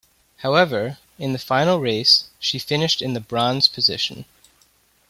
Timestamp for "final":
1.37-1.79